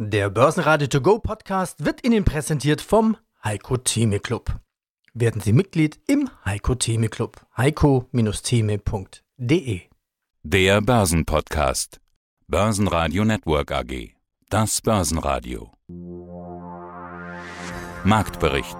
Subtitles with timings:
[0.00, 4.60] Der Börsenradio To Go Podcast wird Ihnen präsentiert vom Heiko Theme Club.
[5.12, 7.44] Werden Sie Mitglied im Heiko Theme Club.
[7.56, 9.80] heiko-theme.de
[10.44, 12.00] Der Börsenpodcast.
[12.46, 14.14] Börsenradio Network AG.
[14.50, 15.72] Das Börsenradio.
[18.04, 18.78] Marktbericht.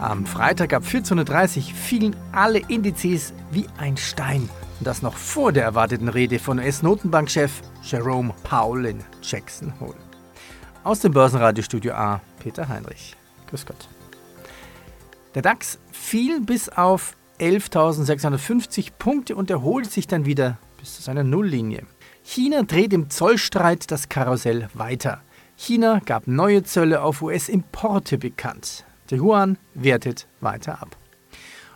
[0.00, 4.48] Am Freitag ab 14.30 Uhr fielen alle Indizes wie ein Stein.
[4.80, 9.94] Und das noch vor der erwarteten Rede von US-Notenbankchef Jerome Powell in Jackson Hole.
[10.84, 13.14] Aus dem Börsenradiostudio A, Peter Heinrich.
[13.50, 13.88] Grüß Gott.
[15.34, 21.24] Der DAX fiel bis auf 11.650 Punkte und erholt sich dann wieder bis zu seiner
[21.24, 21.82] Nulllinie.
[22.22, 25.20] China dreht im Zollstreit das Karussell weiter.
[25.56, 28.86] China gab neue Zölle auf US-Importe bekannt.
[29.10, 30.96] Der Yuan wertet weiter ab.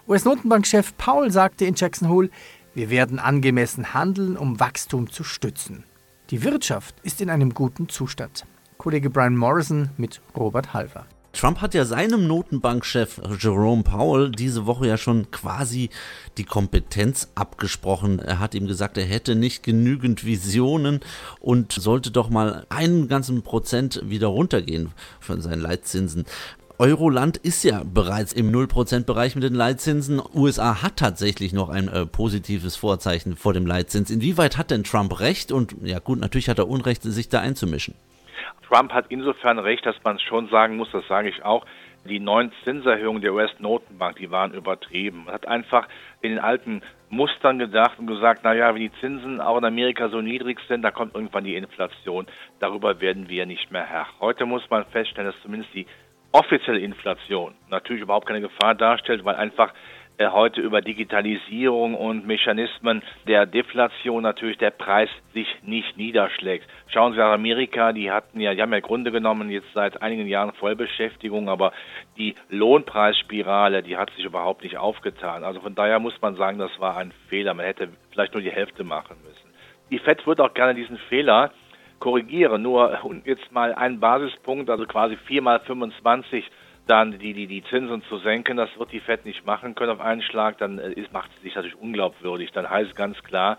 [0.09, 2.31] US-Notenbankchef Paul sagte in Jackson Hole,
[2.75, 5.85] wir werden angemessen handeln, um Wachstum zu stützen.
[6.31, 8.45] Die Wirtschaft ist in einem guten Zustand.
[8.79, 11.07] Kollege Brian Morrison mit Robert Halver.
[11.35, 15.91] Trump hat ja seinem Notenbankchef Jerome Powell diese Woche ja schon quasi
[16.39, 18.21] die Kompetenz abgesprochen.
[18.21, 21.01] Er hat ihm gesagt, er hätte nicht genügend Visionen
[21.41, 26.25] und sollte doch mal einen ganzen Prozent wieder runtergehen von seinen Leitzinsen.
[26.79, 30.21] Euroland ist ja bereits im 0%-Bereich mit den Leitzinsen.
[30.35, 34.11] USA hat tatsächlich noch ein äh, positives Vorzeichen vor dem Leitzins.
[34.11, 35.53] Inwieweit hat denn Trump recht?
[35.53, 37.95] Und ja gut, natürlich hat er Unrecht, sich da einzumischen.
[38.67, 41.65] Trump hat insofern recht, dass man schon sagen muss, das sage ich auch,
[42.05, 45.25] die neuen Zinserhöhungen der US-Notenbank, die waren übertrieben.
[45.27, 45.87] Man hat einfach
[46.23, 50.21] in den alten Mustern gedacht und gesagt, naja, wenn die Zinsen auch in Amerika so
[50.21, 52.27] niedrig sind, da kommt irgendwann die Inflation.
[52.59, 54.07] Darüber werden wir nicht mehr Herr.
[54.21, 55.87] Heute muss man feststellen, dass zumindest die
[56.35, 59.73] offizielle Inflation natürlich überhaupt keine Gefahr darstellt, weil einfach
[60.19, 66.69] äh, heute über Digitalisierung und Mechanismen der Deflation natürlich der Preis sich nicht niederschlägt.
[66.89, 70.27] Schauen Sie nach Amerika, die hatten ja, die haben ja Grunde genommen jetzt seit einigen
[70.27, 71.73] Jahren Vollbeschäftigung, aber
[72.17, 75.45] die Lohnpreisspirale, die hat sich überhaupt nicht aufgetan.
[75.45, 77.55] Also von daher muss man sagen, das war ein Fehler.
[77.55, 79.55] Man hätte vielleicht nur die Hälfte machen müssen.
[79.91, 81.53] Die FED wird auch gerne diesen Fehler
[82.05, 82.61] korrigieren.
[82.61, 86.45] Nur jetzt mal ein Basispunkt, also quasi 4 mal 25
[86.87, 90.01] dann die, die, die Zinsen zu senken, das wird die FED nicht machen können auf
[90.01, 92.53] einen Schlag, dann äh, ist, macht sie sich natürlich unglaubwürdig.
[92.53, 93.57] Dann heißt ganz klar,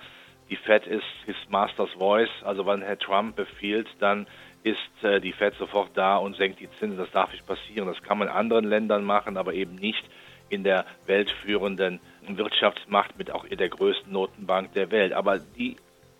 [0.51, 4.27] die FED ist his master's voice, also wenn Herr Trump befiehlt, dann
[4.61, 6.99] ist äh, die FED sofort da und senkt die Zinsen.
[6.99, 7.87] Das darf nicht passieren.
[7.87, 10.05] Das kann man in anderen Ländern machen, aber eben nicht
[10.49, 15.13] in der weltführenden Wirtschaftsmacht mit auch der größten Notenbank der Welt.
[15.13, 15.77] Aber die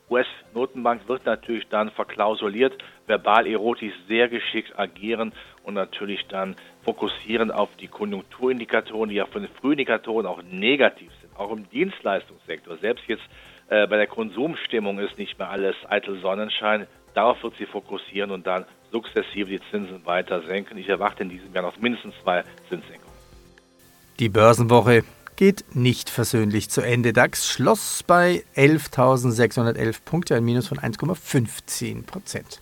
[0.10, 2.74] US-Notenbank wird natürlich dann verklausuliert,
[3.08, 5.34] verbal erotisch sehr geschickt agieren
[5.64, 11.36] und natürlich dann fokussieren auf die Konjunkturindikatoren, die ja von den Frühindikatoren auch negativ sind,
[11.38, 12.78] auch im Dienstleistungssektor.
[12.78, 13.24] Selbst jetzt
[13.70, 16.86] äh, bei der Konsumstimmung ist nicht mehr alles eitel Sonnenschein.
[17.16, 20.78] Darauf wird sie fokussieren und dann sukzessive die Zinsen weiter senken.
[20.78, 23.16] Ich erwarte in diesem Jahr noch mindestens zwei Zinssenkungen.
[24.20, 25.04] Die Börsenwoche
[25.36, 27.14] geht nicht versöhnlich zu Ende.
[27.14, 32.62] DAX schloss bei 11.611 Punkte, ein Minus von 1,15 Prozent.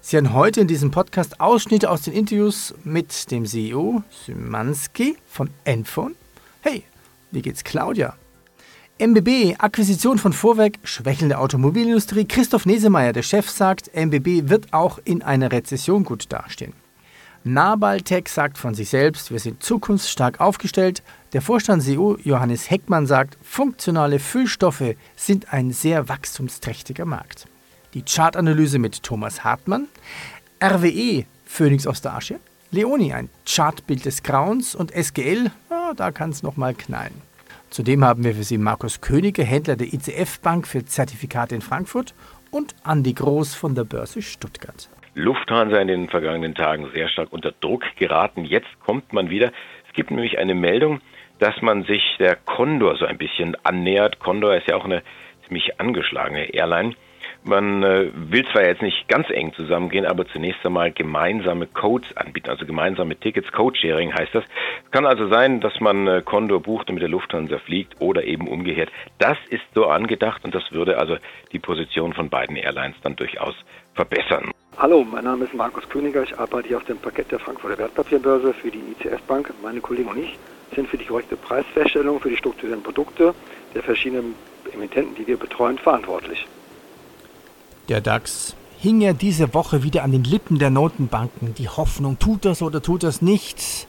[0.00, 5.50] Sie haben heute in diesem Podcast Ausschnitte aus den Interviews mit dem CEO Symanski von
[5.64, 6.14] Enphone.
[6.60, 6.84] Hey,
[7.30, 8.14] wie geht's Claudia?
[8.98, 12.26] MBB, Akquisition von Vorwerk, schwächelnde Automobilindustrie.
[12.26, 16.74] Christoph Nesemeyer, der Chef, sagt, MBB wird auch in einer Rezession gut dastehen.
[17.46, 21.02] Nabaltech sagt von sich selbst, wir sind zukunftsstark aufgestellt.
[21.34, 27.48] Der Vorstand-CEO Johannes Heckmann sagt, funktionale Füllstoffe sind ein sehr wachstumsträchtiger Markt.
[27.92, 29.88] Die Chartanalyse mit Thomas Hartmann.
[30.62, 32.38] RWE, Phoenix aus der Asche.
[32.70, 34.76] Leoni, ein Chartbild des Grauens.
[34.76, 37.20] Und SGL, ja, da kann es nochmal knallen.
[37.68, 42.14] Zudem haben wir für Sie Markus Könige, Händler der ICF Bank für Zertifikate in Frankfurt
[42.52, 44.88] und Andi Groß von der Börse Stuttgart.
[45.16, 48.44] Lufthansa in den vergangenen Tagen sehr stark unter Druck geraten.
[48.44, 49.50] Jetzt kommt man wieder.
[49.88, 51.00] Es gibt nämlich eine Meldung,
[51.44, 54.18] dass man sich der Condor so ein bisschen annähert.
[54.18, 55.02] Condor ist ja auch eine
[55.46, 56.94] ziemlich angeschlagene Airline.
[57.42, 62.48] Man äh, will zwar jetzt nicht ganz eng zusammengehen, aber zunächst einmal gemeinsame Codes anbieten,
[62.48, 64.44] also gemeinsame Tickets, Code-Sharing heißt das.
[64.90, 68.48] Kann also sein, dass man äh, Condor bucht und mit der Lufthansa fliegt oder eben
[68.48, 68.88] umgekehrt.
[69.18, 71.18] Das ist so angedacht und das würde also
[71.52, 73.54] die Position von beiden Airlines dann durchaus
[73.92, 74.50] verbessern.
[74.78, 76.22] Hallo, mein Name ist Markus Königer.
[76.22, 79.52] Ich arbeite hier auf dem Parkett der Frankfurter Wertpapierbörse für die ICF Bank.
[79.62, 80.38] Meine Kollegen und ich
[80.74, 83.34] sind für die korrekte Preisfeststellung für die strukturierten Produkte
[83.74, 84.34] der verschiedenen
[84.72, 86.46] Emittenten, die wir betreuen, verantwortlich.
[87.88, 91.54] Der DAX hing ja diese Woche wieder an den Lippen der Notenbanken.
[91.54, 93.86] Die Hoffnung, tut das oder tut das nicht?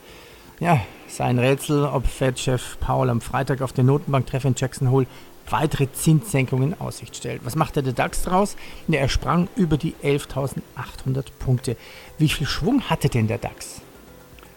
[0.60, 5.08] Ja, sein Rätsel, ob Fed-Chef Paul am Freitag auf den Notenbanktreffen in Jackson Hole
[5.50, 7.42] weitere Zinssenkungen in Aussicht stellt.
[7.46, 8.56] Was macht der DAX draus?
[8.88, 11.78] Ja, er sprang über die 11.800 Punkte.
[12.18, 13.81] Wie viel Schwung hatte denn der DAX?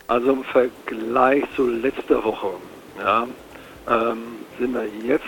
[0.08, 2.54] Also im Vergleich zu letzter Woche
[2.98, 3.28] ja,
[3.88, 4.22] ähm,
[4.58, 5.24] sind wir jetzt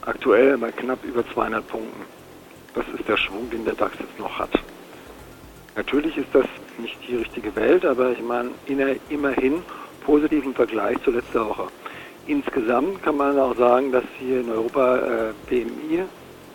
[0.00, 2.06] aktuell bei knapp über 200 Punkten.
[2.74, 4.50] Das ist der Schwung, den der DAX jetzt noch hat.
[5.74, 6.46] Natürlich ist das
[6.78, 8.50] nicht die richtige Welt, aber ich meine
[9.10, 9.62] immerhin
[10.06, 11.66] positiv im Vergleich zu letzter Woche.
[12.26, 16.04] Insgesamt kann man auch sagen, dass hier in Europa äh, PMI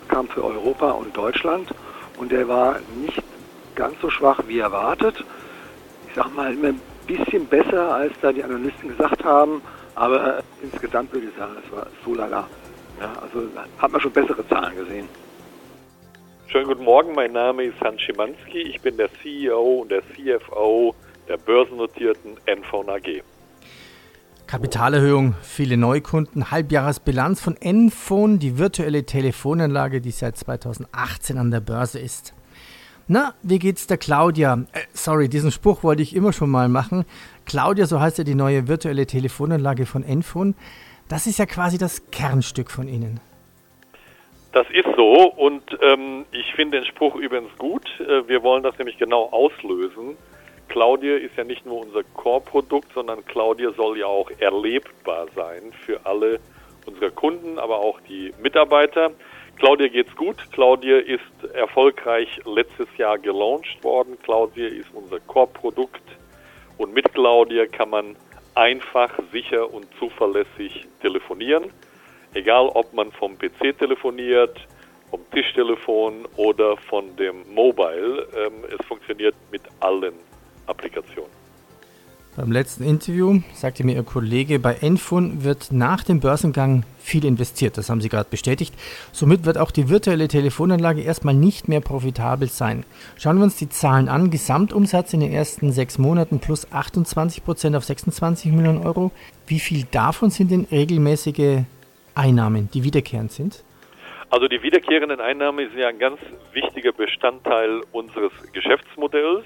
[0.08, 1.68] kam für Europa und Deutschland
[2.18, 3.22] und der war nicht
[3.76, 5.24] ganz so schwach wie erwartet.
[6.08, 6.52] Ich sag mal
[7.06, 9.62] bisschen besser, als da die Analysten gesagt haben,
[9.94, 12.48] aber insgesamt würde ich sagen, es war so lala.
[13.00, 15.08] Ja, also hat man schon bessere Zahlen gesehen.
[16.46, 20.94] Schönen guten Morgen, mein Name ist Hans Schimanski, ich bin der CEO und der CFO
[21.28, 23.22] der börsennotierten Enphone AG.
[24.46, 31.98] Kapitalerhöhung, viele Neukunden, Halbjahresbilanz von Enphone, die virtuelle Telefonanlage, die seit 2018 an der Börse
[31.98, 32.34] ist.
[33.08, 34.64] Na, wie geht's der Claudia?
[34.72, 37.04] Äh, sorry, diesen Spruch wollte ich immer schon mal machen.
[37.46, 40.54] Claudia, so heißt ja die neue virtuelle Telefonanlage von Enphone.
[41.08, 43.20] Das ist ja quasi das Kernstück von Ihnen.
[44.52, 47.84] Das ist so und ähm, ich finde den Spruch übrigens gut.
[48.00, 50.16] Äh, wir wollen das nämlich genau auslösen.
[50.68, 56.00] Claudia ist ja nicht nur unser Core-Produkt, sondern Claudia soll ja auch erlebbar sein für
[56.04, 56.38] alle
[56.86, 59.10] unsere Kunden, aber auch die Mitarbeiter.
[59.58, 60.36] Claudia geht's gut.
[60.52, 61.22] Claudia ist
[61.54, 64.18] erfolgreich letztes Jahr gelauncht worden.
[64.22, 66.02] Claudia ist unser Core-Produkt
[66.78, 68.16] und mit Claudia kann man
[68.54, 71.70] einfach, sicher und zuverlässig telefonieren.
[72.34, 74.58] Egal, ob man vom PC telefoniert,
[75.10, 78.26] vom Tischtelefon oder von dem Mobile.
[78.34, 80.14] Ähm, es funktioniert mit allen
[80.66, 81.41] Applikationen.
[82.34, 87.76] Beim letzten Interview sagte mir Ihr Kollege, bei Enfun wird nach dem Börsengang viel investiert.
[87.76, 88.72] Das haben Sie gerade bestätigt.
[89.12, 92.84] Somit wird auch die virtuelle Telefonanlage erstmal nicht mehr profitabel sein.
[93.18, 94.30] Schauen wir uns die Zahlen an.
[94.30, 99.10] Gesamtumsatz in den ersten sechs Monaten plus 28 Prozent auf 26 Millionen Euro.
[99.46, 101.64] Wie viel davon sind denn regelmäßige
[102.14, 103.62] Einnahmen, die wiederkehrend sind?
[104.30, 106.18] Also die wiederkehrenden Einnahmen sind ja ein ganz
[106.54, 109.44] wichtiger Bestandteil unseres Geschäftsmodells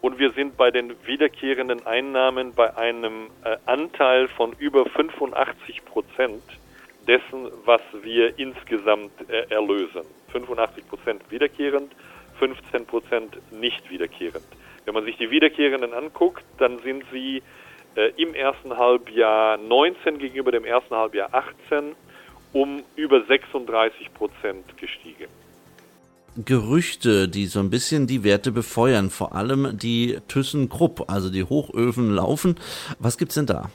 [0.00, 6.42] und wir sind bei den wiederkehrenden Einnahmen bei einem äh, Anteil von über 85 Prozent
[7.06, 10.02] dessen, was wir insgesamt äh, erlösen.
[10.32, 11.92] 85 Prozent wiederkehrend,
[12.38, 14.44] 15 Prozent nicht wiederkehrend.
[14.84, 17.42] Wenn man sich die wiederkehrenden anguckt, dann sind sie
[17.96, 21.96] äh, im ersten Halbjahr 19 gegenüber dem ersten Halbjahr 18
[22.52, 25.28] um über 36 Prozent gestiegen.
[26.36, 32.14] Gerüchte, die so ein bisschen die Werte befeuern, vor allem die ThyssenKrupp, also die Hochöfen
[32.14, 32.56] laufen.
[32.98, 33.70] Was gibt's denn da?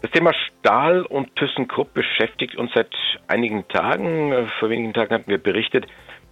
[0.00, 2.94] Das Thema Stahl und ThyssenKrupp beschäftigt uns seit
[3.26, 4.48] einigen Tagen.
[4.60, 5.86] Vor wenigen Tagen hatten wir berichtet,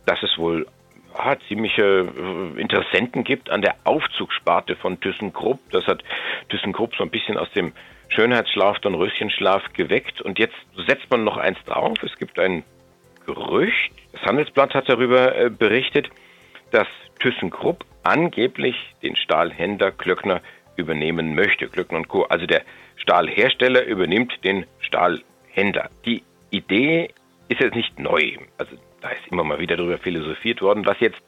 [0.07, 0.67] dass es wohl
[1.19, 5.59] ja, ziemliche äh, Interessenten gibt an der Aufzugssparte von ThyssenKrupp.
[5.73, 6.05] Das hat
[6.49, 7.73] ThyssenKrupp so ein bisschen aus dem
[8.09, 10.21] Schönheitsschlaf, Röschenschlaf geweckt.
[10.21, 11.97] Und jetzt setzt man noch eins drauf.
[12.03, 12.63] Es gibt ein
[13.27, 16.09] Gerücht, das Handelsblatt hat darüber äh, berichtet,
[16.71, 16.87] dass
[17.21, 20.41] ThyssenKrupp angeblich den Stahlhändler Klöckner
[20.77, 21.69] übernehmen möchte.
[21.69, 22.23] Klöckner Co.
[22.25, 22.63] Also der
[22.97, 25.91] Stahlhersteller übernimmt den Stahlhändler.
[26.05, 27.11] Die Idee
[27.49, 28.37] ist jetzt nicht neu.
[28.59, 30.87] Also da ist immer mal wieder darüber philosophiert worden.
[30.87, 31.21] Was jetzt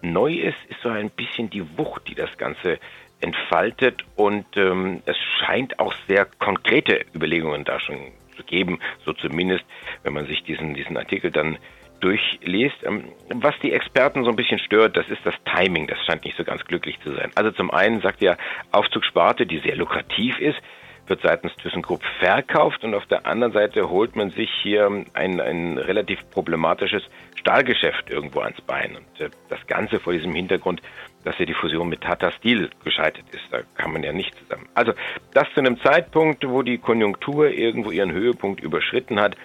[0.00, 2.78] neu ist, ist so ein bisschen die Wucht, die das Ganze
[3.20, 9.64] entfaltet und ähm, es scheint auch sehr konkrete Überlegungen da schon zu geben, so zumindest,
[10.02, 11.58] wenn man sich diesen, diesen Artikel dann
[12.00, 12.84] durchliest.
[12.84, 15.86] Ähm, was die Experten so ein bisschen stört, das ist das Timing.
[15.86, 17.30] Das scheint nicht so ganz glücklich zu sein.
[17.34, 18.36] Also zum einen sagt ja
[18.72, 20.58] Aufzugssparte, die sehr lukrativ ist,
[21.06, 25.78] wird seitens ThyssenKrupp verkauft und auf der anderen Seite holt man sich hier ein, ein
[25.78, 27.02] relativ problematisches
[27.36, 28.96] Stahlgeschäft irgendwo ans Bein.
[28.96, 30.80] Und äh, das Ganze vor diesem Hintergrund,
[31.24, 33.44] dass ja die Fusion mit Tata Steel gescheitert ist.
[33.50, 34.68] Da kann man ja nicht zusammen.
[34.74, 34.92] Also
[35.34, 39.36] das zu einem Zeitpunkt, wo die Konjunktur irgendwo ihren Höhepunkt überschritten hat.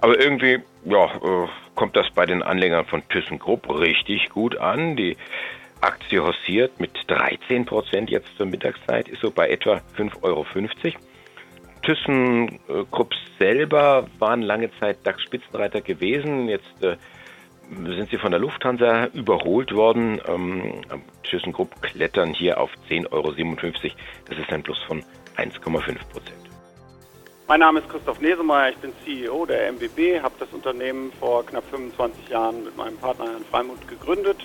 [0.00, 4.96] Aber irgendwie, ja, äh, kommt das bei den Anlegern von ThyssenKrupp richtig gut an.
[4.96, 5.16] Die
[5.80, 10.46] Aktie hossiert mit 13 Prozent jetzt zur Mittagszeit, ist so bei etwa 5,50 Euro.
[11.82, 16.48] ThyssenKrupp selber waren lange Zeit DAX-Spitzenreiter gewesen.
[16.48, 16.96] Jetzt äh,
[17.84, 20.20] sind sie von der Lufthansa überholt worden.
[20.26, 20.82] Ähm,
[21.22, 23.30] ThyssenKrupp klettern hier auf 10,57 Euro.
[24.28, 25.04] Das ist ein Plus von
[25.36, 25.60] 1,5
[26.10, 26.46] Prozent.
[27.48, 31.62] Mein Name ist Christoph Nesemeyer, ich bin CEO der MBB, habe das Unternehmen vor knapp
[31.70, 34.38] 25 Jahren mit meinem Partner Herrn Freimund gegründet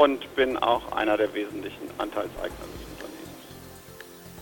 [0.00, 3.36] und bin auch einer der wesentlichen Anteilseigner des Unternehmens.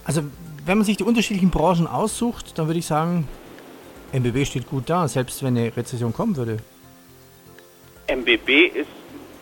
[0.05, 0.23] Also
[0.65, 3.27] wenn man sich die unterschiedlichen Branchen aussucht, dann würde ich sagen,
[4.13, 6.59] MBB steht gut da, selbst wenn eine Rezession kommen würde.
[8.07, 8.87] MBB ist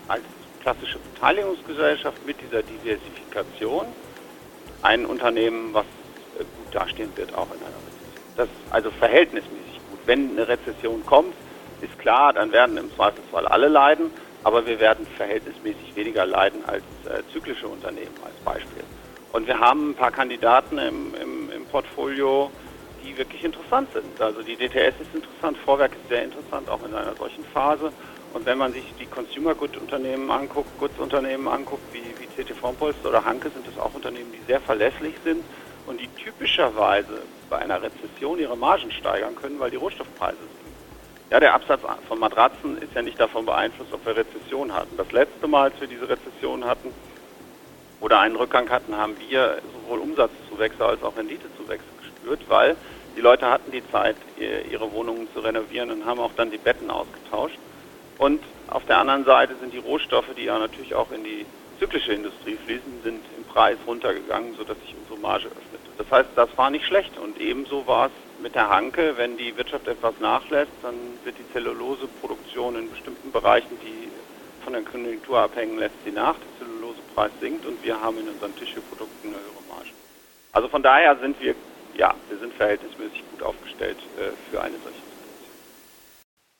[0.08, 0.22] als
[0.62, 3.84] klassische Beteiligungsgesellschaft mit dieser Diversifikation
[4.80, 8.36] ein Unternehmen, was äh, gut dastehen wird, auch in einer Rezession.
[8.38, 9.98] Das ist also verhältnismäßig gut.
[10.06, 11.34] Wenn eine Rezession kommt,
[11.82, 14.10] ist klar, dann werden im Zweifelsfall alle leiden,
[14.46, 18.84] aber wir werden verhältnismäßig weniger leiden als äh, zyklische Unternehmen als Beispiel.
[19.32, 22.52] Und wir haben ein paar Kandidaten im, im, im Portfolio,
[23.02, 24.20] die wirklich interessant sind.
[24.20, 27.90] Also die DTS ist interessant, Vorwerk ist sehr interessant, auch in einer solchen Phase.
[28.34, 32.56] Und wenn man sich die Consumer Good Unternehmen anguckt, Goods Unternehmen anguckt, wie, wie CT
[32.56, 35.42] Formpolster oder Hanke, sind das auch Unternehmen, die sehr verlässlich sind
[35.88, 40.55] und die typischerweise bei einer Rezession ihre Margen steigern können, weil die Rohstoffpreise sinken.
[41.28, 44.96] Ja, der Absatz von Matratzen ist ja nicht davon beeinflusst, ob wir Rezession hatten.
[44.96, 46.92] Das letzte Mal, als wir diese Rezession hatten
[48.00, 52.76] oder einen Rückgang hatten, haben wir sowohl Umsatzzuwächse als auch Renditezuwächse gespürt, weil
[53.16, 54.16] die Leute hatten die Zeit,
[54.70, 57.58] ihre Wohnungen zu renovieren und haben auch dann die Betten ausgetauscht.
[58.18, 61.44] Und auf der anderen Seite sind die Rohstoffe, die ja natürlich auch in die
[61.80, 65.65] zyklische Industrie fließen, sind im Preis runtergegangen, sodass sich unsere Marge öffnete.
[65.98, 67.16] Das heißt, das war nicht schlecht.
[67.18, 71.52] Und ebenso war es mit der Hanke, wenn die Wirtschaft etwas nachlässt, dann wird die
[71.52, 74.08] Zelluloseproduktion in bestimmten Bereichen, die
[74.62, 76.34] von der Konjunktur abhängen, lässt sie nach.
[76.34, 79.90] Der Zellulosepreis sinkt und wir haben in unseren Tischeprodukten eine höhere Marge.
[80.52, 81.54] Also von daher sind wir,
[81.96, 85.06] ja, wir sind verhältnismäßig gut aufgestellt äh, für eine solche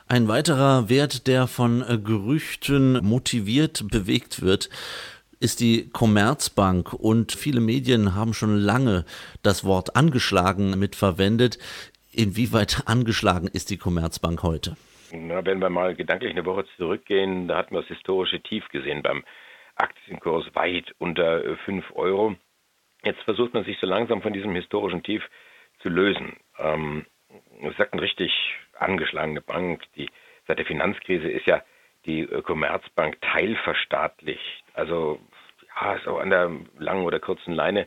[0.09, 4.71] ein weiterer Wert, der von Gerüchten motiviert bewegt wird,
[5.40, 9.05] ist die Commerzbank und viele Medien haben schon lange
[9.43, 11.59] das Wort angeschlagen mitverwendet.
[12.12, 14.76] Inwieweit angeschlagen ist die Commerzbank heute?
[15.12, 19.02] Na, wenn wir mal gedanklich eine Woche zurückgehen, da hatten wir das historische Tief gesehen
[19.02, 19.25] beim
[19.76, 22.37] Aktienkurs weit unter 5 äh, Euro.
[23.05, 25.23] Jetzt versucht man sich so langsam von diesem historischen Tief
[25.81, 26.37] zu lösen.
[26.59, 27.07] Ähm,
[27.62, 28.33] es sagt ein richtig
[28.78, 29.83] angeschlagene Bank.
[29.97, 30.09] Die,
[30.47, 31.62] seit der Finanzkrise ist ja
[32.07, 34.64] die äh, Commerzbank teilverstaatlicht.
[34.76, 35.18] Also
[35.80, 37.87] ja, so an der langen oder kurzen Leine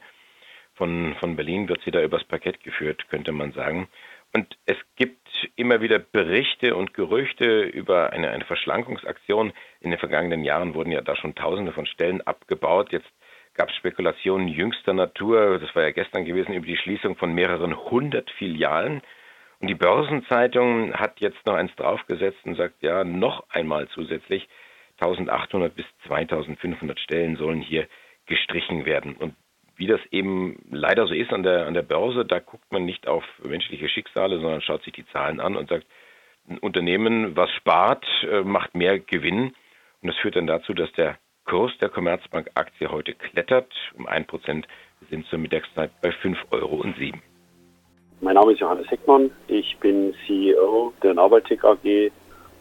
[0.75, 3.87] von, von Berlin wird sie da übers Parkett geführt, könnte man sagen.
[4.33, 9.53] Und es gibt immer wieder Berichte und Gerüchte über eine, eine Verschlankungsaktion.
[9.81, 12.91] In den vergangenen Jahren wurden ja da schon Tausende von Stellen abgebaut.
[12.91, 13.09] Jetzt
[13.55, 17.75] gab es Spekulationen jüngster Natur, das war ja gestern gewesen, über die Schließung von mehreren
[17.75, 19.01] hundert Filialen.
[19.59, 24.47] Und die Börsenzeitung hat jetzt noch eins draufgesetzt und sagt, ja, noch einmal zusätzlich
[25.01, 27.87] 1800 bis 2500 Stellen sollen hier
[28.25, 29.15] gestrichen werden.
[29.15, 29.35] Und
[29.75, 33.07] wie das eben leider so ist an der, an der Börse, da guckt man nicht
[33.07, 35.85] auf menschliche Schicksale, sondern schaut sich die Zahlen an und sagt,
[36.49, 39.53] ein Unternehmen, was spart, äh, macht mehr Gewinn.
[40.01, 44.65] Und das führt dann dazu, dass der Kurs der Commerzbank-Aktie heute klettert um 1%.
[44.99, 46.83] Wir sind zur Mittagszeit bei 5,07 Euro.
[48.21, 49.31] Mein Name ist Johannes Heckmann.
[49.47, 52.11] Ich bin CEO der Nabaltec AG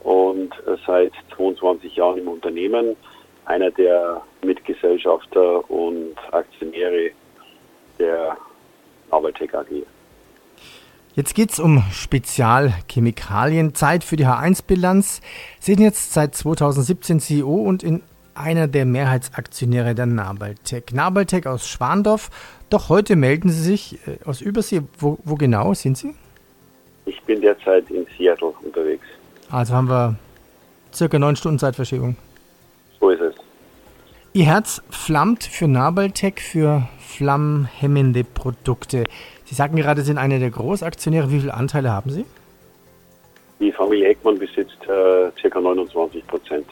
[0.03, 0.53] und
[0.87, 2.97] seit 22 Jahren im Unternehmen.
[3.45, 7.11] Einer der Mitgesellschafter und Aktionäre
[7.99, 8.37] der
[9.11, 9.85] Nabaltec AG.
[11.15, 13.75] Jetzt geht es um Spezialchemikalien.
[13.75, 15.21] Zeit für die H1-Bilanz.
[15.59, 18.03] Sie sind jetzt seit 2017 CEO und in
[18.35, 20.93] einer der Mehrheitsaktionäre der Nabaltec.
[20.93, 22.31] Nabaltec aus Schwandorf.
[22.71, 24.83] Doch heute melden Sie sich äh, aus Übersee.
[24.99, 26.15] Wo, wo genau sind Sie?
[27.07, 29.07] Ich bin derzeit in Seattle unterwegs.
[29.51, 30.17] Also haben wir
[30.93, 32.17] circa neun Stunden Zeitverschiebung.
[33.01, 33.35] So ist es.
[34.35, 39.05] Ihr Herz flammt für Nabaltec, für flammhemmende Produkte.
[39.45, 41.31] Sie sagten gerade, Sie sind einer der Großaktionäre.
[41.31, 42.27] Wie viele Anteile haben Sie?
[43.59, 45.61] Die Familie Heckmann besitzt äh, ca.
[45.61, 46.67] 29 Prozent.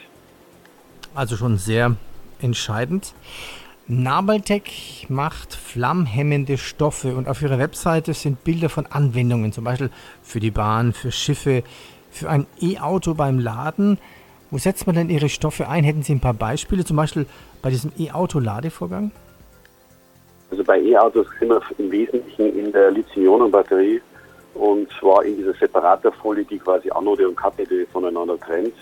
[1.15, 1.95] Also schon sehr
[2.41, 3.13] entscheidend.
[3.87, 9.89] Nabaltec macht flammhemmende Stoffe und auf ihrer Webseite sind Bilder von Anwendungen, zum Beispiel
[10.21, 11.63] für die Bahn, für Schiffe,
[12.11, 13.97] für ein E-Auto beim Laden.
[14.49, 15.83] Wo setzt man denn Ihre Stoffe ein?
[15.83, 17.25] Hätten Sie ein paar Beispiele, zum Beispiel
[17.61, 19.11] bei diesem E-Auto-Ladevorgang?
[20.49, 24.01] Also bei E-Autos sind wir im Wesentlichen in der Lithium-Ionen-Batterie
[24.53, 28.73] und zwar in dieser Separatorfolie, die quasi Anode und Kathode voneinander trennt.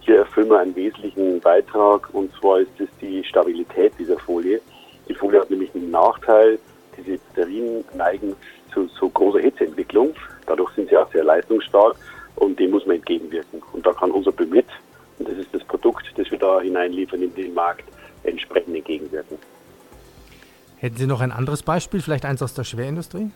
[0.00, 4.60] Hier erfüllen wir einen wesentlichen Beitrag und zwar ist es die Stabilität dieser Folie.
[5.08, 6.58] Die Folie hat nämlich einen Nachteil,
[6.96, 8.36] diese Batterien neigen
[8.72, 10.14] zu, zu großer Hitzeentwicklung.
[10.46, 11.96] Dadurch sind sie auch sehr leistungsstark
[12.36, 13.62] und dem muss man entgegenwirken.
[13.72, 14.66] Und da kann unser Bemit,
[15.18, 17.84] und das ist das Produkt, das wir da hineinliefern in den Markt,
[18.24, 19.38] entsprechend entgegenwirken.
[20.78, 23.30] Hätten Sie noch ein anderes Beispiel, vielleicht eins aus der Schwerindustrie?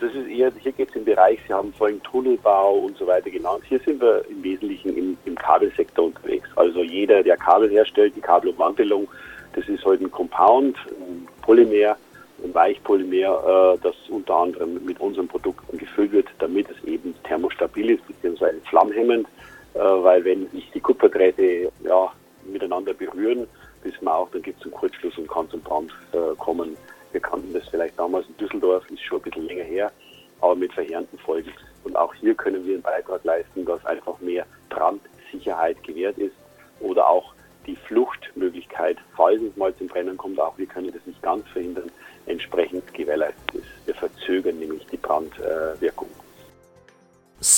[0.00, 3.28] Das ist eher, hier geht es im Bereich, Sie haben vorhin Tunnelbau und so weiter
[3.28, 3.62] genannt.
[3.68, 6.48] Hier sind wir im Wesentlichen im, im Kabelsektor unterwegs.
[6.56, 9.08] Also jeder, der Kabel herstellt, die Kabelumwandlung,
[9.54, 11.96] das ist heute ein Compound, ein Polymer,
[12.42, 17.90] ein Weichpolymer, äh, das unter anderem mit unseren Produkten gefüllt wird, damit es eben thermostabil
[17.90, 18.60] ist bzw.
[18.68, 19.26] flammhemmend,
[19.74, 22.12] äh, weil wenn sich die Kupferdrähte ja,
[22.44, 23.46] miteinander berühren,
[23.82, 26.76] wissen wir auch, dann gibt es einen Kurzschluss und kann zum Brand äh, kommen.
[27.12, 29.92] Wir kannten das vielleicht damals in Düsseldorf, ist schon ein bisschen länger her,
[30.40, 31.52] aber mit verheerenden Folgen.
[31.84, 36.34] Und auch hier können wir einen Beitrag leisten, dass einfach mehr Brandsicherheit gewährt ist
[36.80, 37.34] oder auch
[37.66, 41.90] die Fluchtmöglichkeit, falls es mal zum Brennen kommt, auch wir können das nicht ganz verhindern,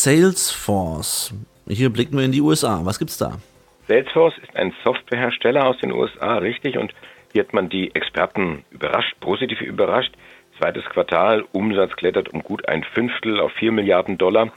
[0.03, 1.33] Salesforce.
[1.69, 2.81] Hier blicken wir in die USA.
[2.83, 3.39] Was gibt's da?
[3.87, 6.93] Salesforce ist ein Softwarehersteller aus den USA, richtig, und
[7.33, 10.13] hier hat man die Experten überrascht, positiv überrascht.
[10.59, 14.53] Zweites Quartal, Umsatz klettert um gut ein Fünftel auf 4 Milliarden Dollar.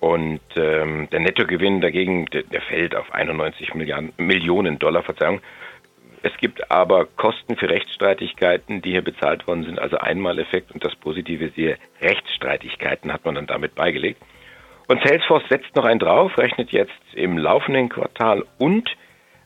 [0.00, 5.42] Und ähm, der Nettogewinn dagegen, der, der fällt auf 91 Milliarden, Millionen Dollar, Verzeihung.
[6.22, 10.96] Es gibt aber Kosten für Rechtsstreitigkeiten, die hier bezahlt worden sind, also Einmaleffekt und das
[10.96, 14.22] Positive siehe Rechtsstreitigkeiten hat man dann damit beigelegt.
[14.88, 18.88] Und Salesforce setzt noch einen drauf, rechnet jetzt im laufenden Quartal und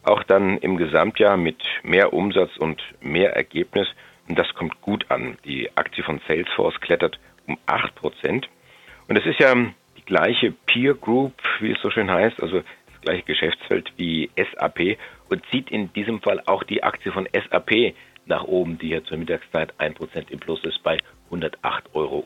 [0.02, 3.88] auch dann im Gesamtjahr mit mehr Umsatz und mehr Ergebnis.
[4.28, 5.38] Und das kommt gut an.
[5.44, 8.44] Die Aktie von Salesforce klettert um 8%.
[9.09, 13.00] Und es ist ja die gleiche Peer Group, wie es so schön heißt, also das
[13.00, 14.99] gleiche Geschäftsfeld wie SAP
[15.30, 17.94] und zieht in diesem Fall auch die Aktie von SAP
[18.26, 20.99] nach oben, die hier zur Mittagszeit 1% im Plus ist bei
[21.30, 21.56] 108,58
[21.94, 22.25] Euro.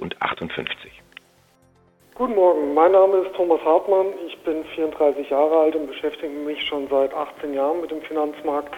[2.24, 4.06] Guten Morgen, mein Name ist Thomas Hartmann.
[4.26, 8.74] Ich bin 34 Jahre alt und beschäftige mich schon seit 18 Jahren mit dem Finanzmarkt.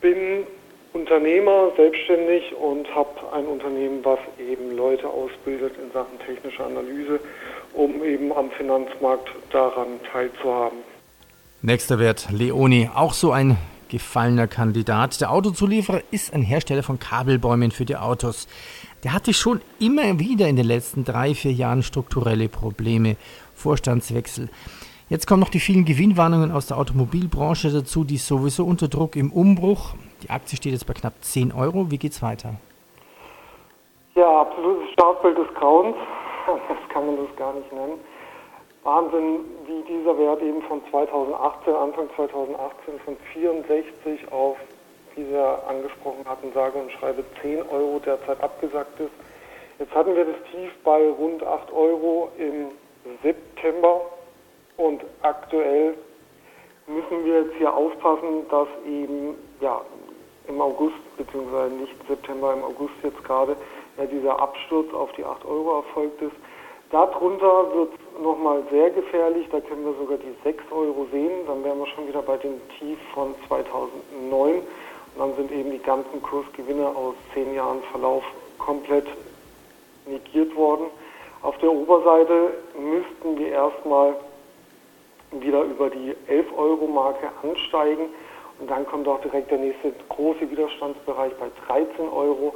[0.00, 0.44] Bin
[0.92, 7.20] Unternehmer, selbstständig und habe ein Unternehmen, was eben Leute ausbildet in Sachen technische Analyse,
[7.72, 10.78] um eben am Finanzmarkt daran teilzuhaben.
[11.60, 13.58] Nächster Wert, Leoni, auch so ein
[13.92, 15.20] gefallener Kandidat.
[15.20, 18.48] Der Autozulieferer ist ein Hersteller von Kabelbäumen für die Autos.
[19.04, 23.16] Der hatte schon immer wieder in den letzten drei, vier Jahren strukturelle Probleme,
[23.54, 24.48] Vorstandswechsel.
[25.10, 29.30] Jetzt kommen noch die vielen Gewinnwarnungen aus der Automobilbranche dazu, die sowieso unter Druck im
[29.30, 29.94] Umbruch.
[30.22, 31.90] Die Aktie steht jetzt bei knapp 10 Euro.
[31.90, 32.54] Wie geht's weiter?
[34.14, 35.96] Ja, absolutes Startbild des Grauens.
[36.44, 38.00] Das kann man das gar nicht nennen.
[38.84, 44.56] Wahnsinn, wie dieser Wert eben von 2018, Anfang 2018 von 64 auf,
[45.14, 49.12] wie wir angesprochen hatten, sage und schreibe 10 Euro derzeit abgesackt ist.
[49.78, 52.72] Jetzt hatten wir das Tief bei rund 8 Euro im
[53.22, 54.00] September
[54.76, 55.94] und aktuell
[56.88, 59.80] müssen wir jetzt hier aufpassen, dass eben ja,
[60.48, 63.56] im August, beziehungsweise nicht September, im August jetzt gerade,
[63.96, 66.34] ja, dieser Absturz auf die 8 Euro erfolgt ist.
[66.90, 71.62] Darunter wird es nochmal sehr gefährlich, da können wir sogar die 6 Euro sehen, dann
[71.64, 74.64] wären wir schon wieder bei dem Tief von 2009 und
[75.18, 78.24] dann sind eben die ganzen Kursgewinne aus 10 Jahren Verlauf
[78.58, 79.06] komplett
[80.06, 80.86] negiert worden.
[81.42, 84.14] Auf der Oberseite müssten wir erstmal
[85.32, 88.06] wieder über die 11 Euro Marke ansteigen
[88.60, 92.54] und dann kommt auch direkt der nächste große Widerstandsbereich bei 13 Euro.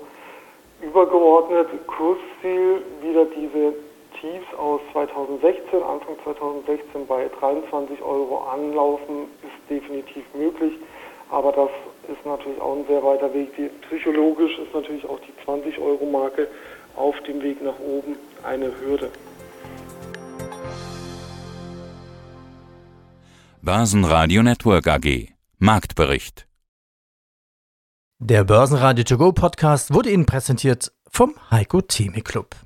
[0.82, 3.74] Übergeordnet Kursziel wieder diese
[4.20, 10.72] Tiefs aus 2016, Anfang 2016 bei 23 Euro anlaufen, ist definitiv möglich.
[11.30, 11.70] Aber das
[12.08, 13.54] ist natürlich auch ein sehr weiter Weg.
[13.56, 16.48] Die, psychologisch ist natürlich auch die 20 Euro Marke
[16.94, 19.10] auf dem Weg nach oben eine Hürde.
[23.60, 26.46] Börsenradio Network AG Marktbericht
[28.18, 32.65] Der Börsenradio To Go Podcast wurde Ihnen präsentiert vom Heiko Theme Club.